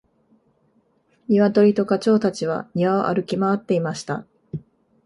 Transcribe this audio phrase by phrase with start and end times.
[1.27, 4.25] ニワトリとガチョウたちは庭を歩き回っていました。